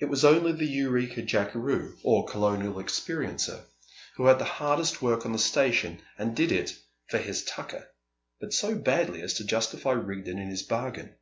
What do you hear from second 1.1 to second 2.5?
jackeroo (or